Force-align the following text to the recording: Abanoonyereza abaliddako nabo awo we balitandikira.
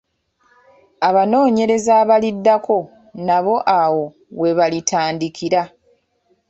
Abanoonyereza 1.07 1.91
abaliddako 2.01 2.77
nabo 3.27 3.55
awo 3.81 4.05
we 4.39 4.49
balitandikira. 4.57 5.61